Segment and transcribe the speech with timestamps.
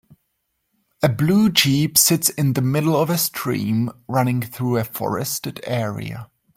[1.03, 6.31] A blue jeep sits in the middle of a stream running through a forested area.